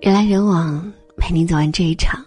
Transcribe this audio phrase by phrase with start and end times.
[0.00, 2.24] 人来人往，陪你走完这一场。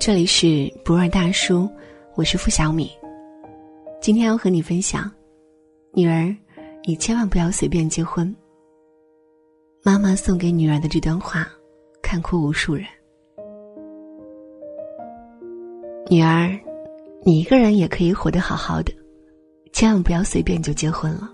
[0.00, 1.70] 这里是不二大叔，
[2.16, 2.90] 我是付小米。
[4.00, 5.08] 今天要和你分享，
[5.94, 6.34] 女儿，
[6.84, 8.34] 你千万不要随便结婚。
[9.84, 11.46] 妈妈送给女儿的这段话，
[12.02, 12.84] 看哭无数人。
[16.10, 16.50] 女儿，
[17.24, 18.92] 你一个人也可以活得好好的，
[19.72, 21.30] 千万不要随便就结婚了。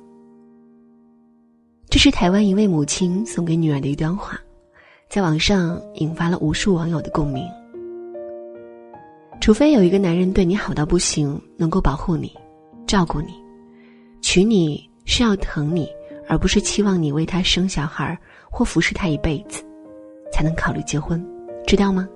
[1.88, 4.38] 这是台湾一位母亲送给女儿的一段话。
[5.08, 7.42] 在网上引发了无数网友的共鸣。
[9.40, 12.30] 除非有一个男人对你好到不行，能够保护你、
[12.86, 13.28] 照顾你，
[14.20, 15.88] 娶你是要疼你，
[16.28, 18.16] 而不是期望你为他生小孩
[18.50, 19.64] 或服侍他一辈子，
[20.30, 21.24] 才能考虑结婚，
[21.66, 22.06] 知道吗？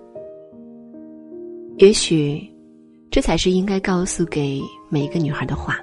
[1.79, 2.47] 也许，
[3.11, 5.79] 这才是应该告诉给每一个女孩的话，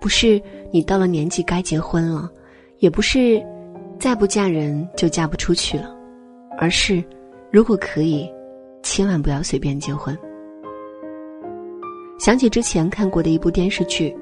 [0.00, 0.40] 不是
[0.70, 2.30] 你到了年纪该结婚了，
[2.78, 3.44] 也不是
[3.98, 5.95] 再不嫁人就嫁不出去了。
[6.58, 7.04] 而是，
[7.50, 8.26] 如果可以，
[8.82, 10.16] 千万不要随便结婚。
[12.18, 14.16] 想起之前看过的一部电视剧，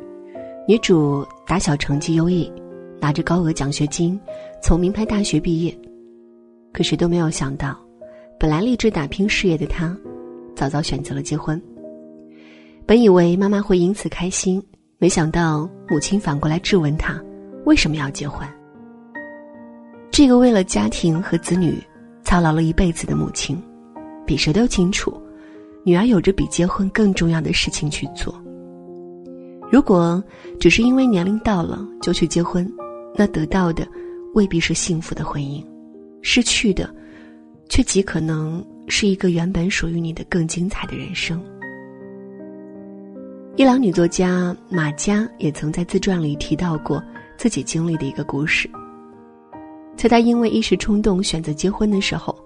[0.66, 2.52] 女主打小成绩优异，
[3.00, 4.20] 拿着高额奖学金，
[4.60, 5.72] 从名牌大学毕业，
[6.72, 7.78] 可谁都没有想到，
[8.36, 9.96] 本来立志打拼事业的她，
[10.56, 11.60] 早早选择了结婚。
[12.84, 14.60] 本以为妈妈会因此开心，
[14.98, 17.22] 没想到母亲反过来质问她
[17.64, 18.46] 为什么要结婚。
[20.10, 21.80] 这个为了家庭和子女。
[22.25, 23.62] 操劳了一辈子的母亲，
[24.27, 25.12] 比谁都清楚，
[25.84, 28.34] 女儿有着比结婚更重要的事情去做。
[29.70, 30.22] 如果
[30.58, 32.70] 只是因为年龄到了就去结婚，
[33.14, 33.86] 那得到的
[34.34, 35.64] 未必是幸福的婚姻，
[36.22, 36.92] 失去的，
[37.69, 41.41] 却极可能是一个原本属于你的更精彩的人生。
[43.56, 47.02] 伊朗女作家马佳也曾在自传里提到过
[47.36, 48.69] 自己经历的一个故事。
[49.96, 52.36] 在他因为一时冲动选择结婚的时候，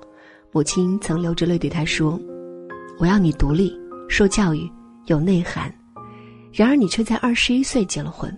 [0.53, 2.21] 母亲曾流着泪对他说
[2.99, 3.73] ：“我要你独立、
[4.09, 4.71] 受教育、
[5.07, 5.73] 有内涵。”
[6.53, 8.35] 然而你却在二十一岁结了婚。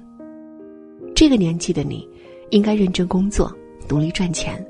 [1.14, 2.08] 这个年纪的你，
[2.50, 3.54] 应该认真工作，
[3.88, 4.64] 努力赚钱，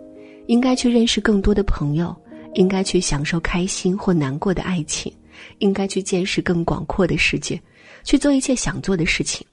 [0.46, 2.14] 应该去认识更多的朋友，
[2.54, 5.12] 应该去享受开心或难过的爱情，
[5.58, 7.60] 应该去见识更广阔的世界，
[8.04, 9.46] 去做一切想做的事情，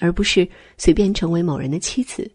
[0.00, 2.30] 而不是随便成为某人的妻子。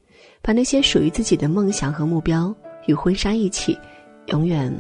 [0.48, 3.78] 把那些属于自己的梦想和目标与婚纱一起，
[4.28, 4.74] 永远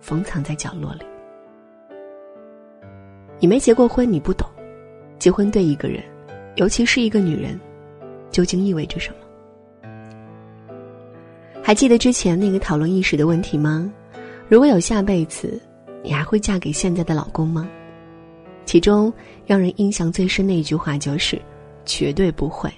[0.00, 1.00] 封藏在角落里。
[3.38, 4.48] 你没结过婚，你不懂，
[5.18, 6.02] 结婚对一个人，
[6.56, 7.60] 尤其是一个女人，
[8.30, 9.90] 究竟意味着什么？
[11.62, 13.92] 还记得之前那个讨论意识的问题吗？
[14.48, 15.60] 如果有下辈子，
[16.02, 17.68] 你还会嫁给现在的老公吗？
[18.64, 19.12] 其中
[19.44, 21.38] 让人印象最深的一句话就是
[21.84, 22.72] ：“绝对不会。”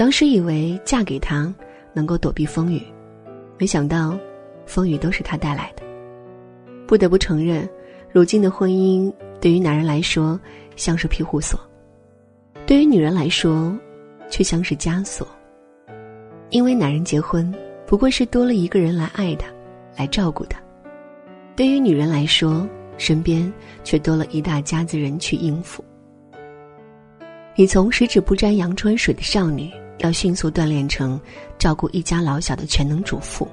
[0.00, 1.54] 当时以为嫁给他
[1.92, 2.80] 能够躲避风雨，
[3.58, 4.18] 没想到
[4.64, 5.82] 风雨都是他带来的。
[6.86, 7.68] 不得不承认，
[8.10, 9.12] 如今的婚姻
[9.42, 10.40] 对于男人来说
[10.74, 11.60] 像是庇护所，
[12.64, 13.78] 对于女人来说
[14.30, 15.28] 却像是枷锁。
[16.48, 17.54] 因为男人结婚
[17.86, 19.48] 不过是多了一个人来爱他，
[19.98, 20.58] 来照顾他；
[21.54, 22.66] 对于女人来说，
[22.96, 23.52] 身边
[23.84, 25.84] 却多了一大家子人去应付。
[27.54, 29.70] 你从十指不沾阳春水的少女。
[30.00, 31.18] 要迅速锻炼成
[31.58, 33.48] 照顾一家老小的全能主妇。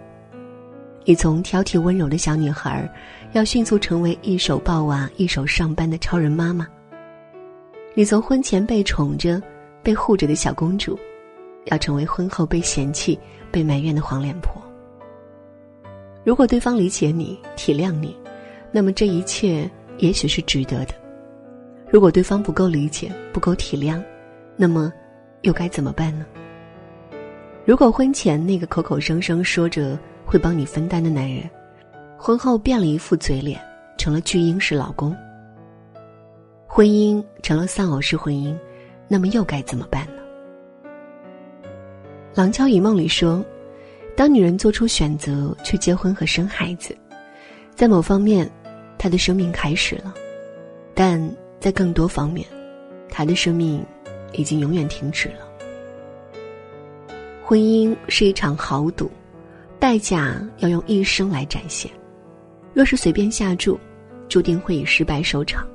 [1.06, 2.90] 你从挑剔温柔的小女孩，
[3.32, 6.68] 要迅速成为一手抱娃、一手上班的超人妈妈。
[7.94, 9.42] 你从婚前被宠着、
[9.82, 11.00] 被护着的小公主，
[11.66, 13.18] 要成为婚后被嫌弃、
[13.52, 14.62] 被埋怨的黄脸婆。
[16.26, 18.16] 如果对方理解你、体谅你，
[18.70, 20.94] 那么这一切也许是值得的；
[21.90, 24.04] 如果对方不够理解、不够体谅，
[24.58, 24.92] 那么
[25.42, 26.26] 又该怎么办呢？
[27.66, 31.50] 如果婚前那个口口声声说着会帮你分担的男人，
[32.18, 33.60] 婚后变了一副嘴脸，
[33.98, 35.16] 成了巨婴式老公，
[36.66, 38.58] 婚姻成了丧偶式婚姻，
[39.08, 40.22] 那么又该怎么办呢？
[42.34, 43.44] 《廊桥遗梦》里说，
[44.16, 46.96] 当女人做出选择去结婚和生孩子，
[47.76, 48.50] 在某方面，
[48.98, 50.14] 她的生命开始了；
[50.94, 51.20] 但
[51.60, 52.48] 在更多方面，
[53.10, 53.84] 她的生命
[54.34, 55.48] 已经永远停止了。
[57.44, 59.10] 婚姻是一场豪赌，
[59.80, 61.90] 代价要用一生来展现。
[62.74, 63.80] 若是随便下注，
[64.28, 65.66] 注定会以失败收场。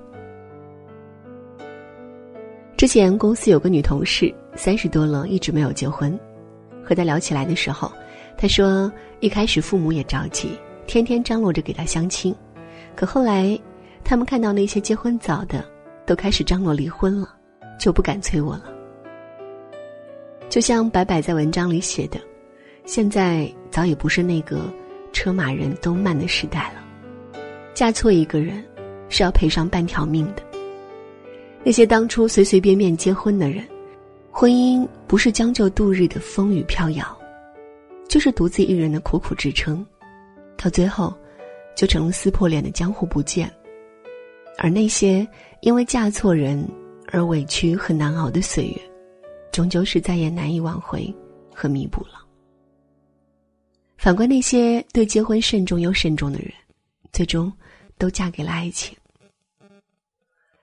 [2.77, 6.19] 之前公司有个女同事，三十多了，一直没有结婚。
[6.85, 7.91] 和她聊起来的时候，
[8.37, 12.35] 她说一开始父母也着急，天天张罗着给她相亲，
[12.95, 13.59] 可后来，
[14.05, 15.65] 他们看到那些结婚早的，
[16.05, 17.35] 都开始张罗离婚了，
[17.83, 18.73] 就不敢催我了。
[20.49, 22.21] 就像白白在文章里写的，
[22.85, 24.73] 现在早已不是那个
[25.13, 27.39] 车马人都慢的时代了。
[27.75, 28.63] 嫁错一个人，
[29.09, 30.45] 是要赔上半条命的。
[31.65, 33.67] 那些当初随随便便结婚的人，
[34.31, 37.05] 婚姻不是将就度日的风雨飘摇，
[38.07, 39.85] 就是独自一人的苦苦支撑，
[40.57, 41.13] 到最后，
[41.75, 43.53] 就成了撕破脸的江湖不见。
[44.57, 45.27] 而那些
[45.63, 46.65] 因为嫁错人
[47.13, 48.81] 而委屈和难熬的岁月，
[49.53, 51.15] 终究是再也难以挽回
[51.55, 52.27] 和弥补了。
[53.99, 56.51] 反观那些对结婚慎重又慎重的人，
[57.13, 57.53] 最终
[57.99, 58.97] 都嫁给了爱情。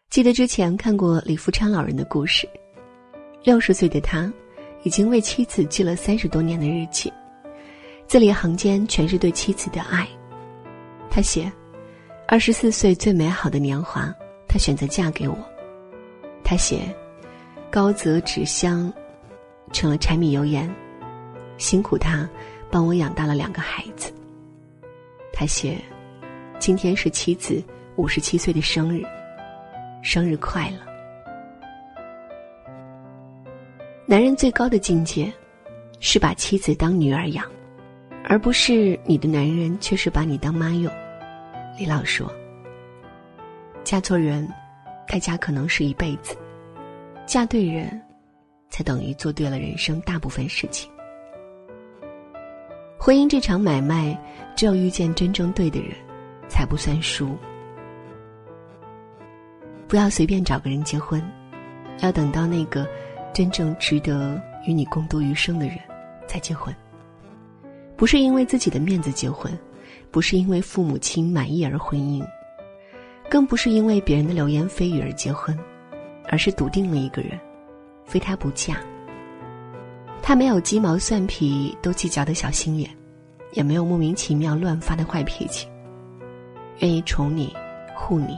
[0.10, 2.50] 记得之前看过李富昌老人的故事，
[3.44, 4.30] 六十岁的他，
[4.84, 7.14] 已经为妻子记了三十多年的日记，
[8.08, 10.06] 字里行间全是对妻子的爱。
[11.10, 11.50] 他写。
[12.32, 14.14] 二十四岁最美好的年华，
[14.48, 15.36] 他选择嫁给我。
[16.44, 16.82] 他写
[17.70, 18.92] ：“高泽纸箱，
[19.72, 20.70] 成了柴米油盐，
[21.58, 22.28] 辛苦他
[22.72, 24.12] 帮我养大了两个孩子。”
[25.32, 25.78] 他写
[26.60, 27.64] ：“今天是妻子
[27.96, 29.04] 五十七岁的生日，
[30.02, 30.78] 生日快乐。”
[34.08, 35.32] 男人最高的境界，
[36.00, 37.46] 是把妻子当女儿养，
[38.26, 40.92] 而不是你的男人却是把你当妈用。
[41.78, 42.28] 李老说
[43.86, 44.50] ：“嫁错人，
[45.10, 46.36] 代价可能是一辈子；
[47.26, 48.00] 嫁对人，
[48.70, 50.88] 才等于做对了人生大部分事情。
[52.96, 54.16] 婚姻这场买卖，
[54.56, 55.96] 只有遇见真正对的人，
[56.48, 57.36] 才不算输。
[59.88, 61.20] 不要随便找个人结婚，
[62.02, 62.88] 要等到那个
[63.34, 65.80] 真正值得与你共度余生的人，
[66.28, 66.72] 才结婚。
[67.98, 69.52] 不是因为自己的面子结婚。”
[70.12, 72.26] 不是因为父母亲满意而婚姻，
[73.30, 75.58] 更不是因为别人的流言蜚语而结婚，
[76.28, 77.40] 而是笃定了一个人，
[78.06, 78.78] 非他不嫁。
[80.22, 82.90] 他没有鸡毛蒜皮都计较的小心眼，
[83.54, 85.68] 也没有莫名其妙乱发的坏脾气，
[86.80, 87.56] 愿意宠你、
[87.96, 88.38] 护你，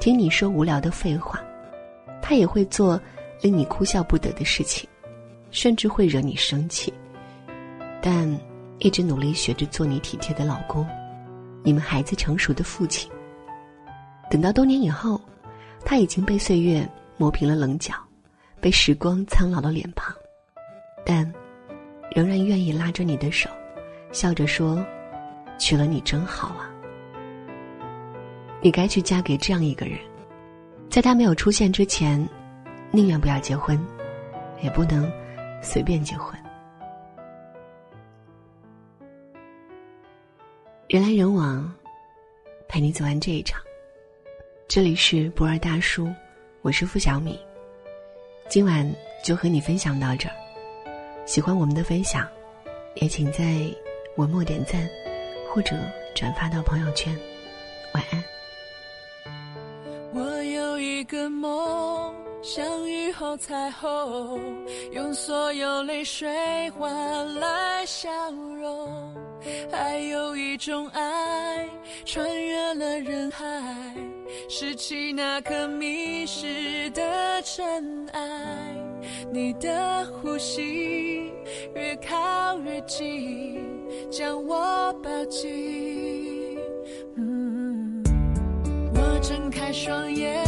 [0.00, 1.38] 听你说无聊的废话，
[2.22, 3.00] 他也会做
[3.42, 4.88] 令你哭笑不得的事情，
[5.50, 6.92] 甚至会惹你生气，
[8.00, 8.34] 但。
[8.80, 10.84] 一直努力学着做你体贴的老公，
[11.62, 13.08] 你们孩子成熟的父亲。
[14.30, 15.20] 等到多年以后，
[15.84, 17.94] 他已经被岁月磨平了棱角，
[18.60, 20.14] 被时光苍老了脸庞，
[21.04, 21.30] 但
[22.14, 23.48] 仍然愿意拉着你的手，
[24.10, 24.84] 笑着说
[25.58, 26.70] ：“娶了你真好啊。”
[28.60, 29.98] 你该去嫁给这样一个人，
[30.88, 32.26] 在他没有出现之前，
[32.90, 33.78] 宁愿不要结婚，
[34.62, 35.10] 也不能
[35.62, 36.36] 随便结婚。
[40.88, 41.70] 人来人往，
[42.68, 43.60] 陪你走完这一场。
[44.66, 46.08] 这里是不二大叔，
[46.62, 47.38] 我是付小米。
[48.48, 48.90] 今晚
[49.22, 50.34] 就和你分享到这儿。
[51.26, 52.26] 喜欢我们的分享，
[52.94, 53.44] 也请在
[54.16, 54.88] 文末点赞
[55.48, 55.76] 或者
[56.14, 57.14] 转发到朋友圈。
[57.92, 58.24] 晚安。
[60.12, 64.40] 我有一个梦，像雨后彩虹，
[64.92, 69.14] 用所有泪水换来笑容。
[69.70, 71.68] 还有一种爱，
[72.06, 73.44] 穿越了人海，
[74.48, 78.20] 拾起那颗迷失的尘埃。
[79.32, 81.30] 你的呼吸
[81.74, 83.60] 越靠越近，
[84.10, 86.58] 将我抱紧。
[88.94, 90.42] 我睁开双眼，